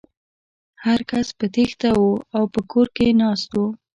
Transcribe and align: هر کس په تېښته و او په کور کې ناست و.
هر 0.85 0.99
کس 1.11 1.27
په 1.37 1.45
تېښته 1.53 1.89
و 2.01 2.05
او 2.35 2.43
په 2.53 2.59
کور 2.71 2.87
کې 2.95 3.07
ناست 3.21 3.49
و. 3.53 3.61